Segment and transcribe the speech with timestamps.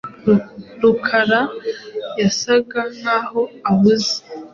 [0.81, 1.41] Rukara
[2.21, 4.15] yasaga nkaho ahuze?